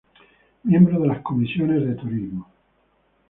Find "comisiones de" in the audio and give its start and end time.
1.21-1.93